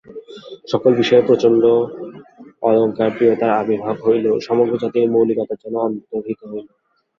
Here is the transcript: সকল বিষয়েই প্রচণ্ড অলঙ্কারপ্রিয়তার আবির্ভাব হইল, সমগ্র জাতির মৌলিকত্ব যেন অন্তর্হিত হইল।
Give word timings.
সকল 0.67 0.91
বিষয়েই 0.95 1.27
প্রচণ্ড 1.27 1.63
অলঙ্কারপ্রিয়তার 2.61 3.57
আবির্ভাব 3.61 3.97
হইল, 4.05 4.25
সমগ্র 4.47 4.73
জাতির 4.77 5.11
মৌলিকত্ব 5.13 5.53
যেন 5.63 5.75
অন্তর্হিত 5.87 6.39
হইল। 6.45 6.67